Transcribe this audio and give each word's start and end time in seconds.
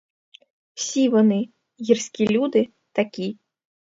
Всі 0.73 1.09
вони, 1.09 1.49
гірські 1.79 2.27
люди, 2.27 2.69
такі. 2.91 3.37